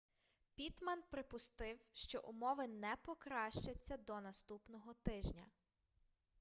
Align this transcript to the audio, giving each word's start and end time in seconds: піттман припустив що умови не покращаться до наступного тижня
піттман 0.55 1.03
припустив 1.09 1.79
що 1.93 2.19
умови 2.19 2.67
не 2.67 2.95
покращаться 3.03 3.97
до 3.97 4.21
наступного 4.21 4.93
тижня 4.93 5.45